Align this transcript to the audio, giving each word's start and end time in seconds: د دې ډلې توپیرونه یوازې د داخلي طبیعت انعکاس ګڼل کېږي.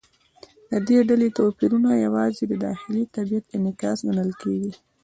د 0.69 0.73
دې 0.87 0.99
ډلې 1.09 1.27
توپیرونه 1.37 1.89
یوازې 2.05 2.43
د 2.47 2.53
داخلي 2.67 3.03
طبیعت 3.15 3.45
انعکاس 3.57 3.97
ګڼل 4.07 4.31
کېږي. 4.41 4.73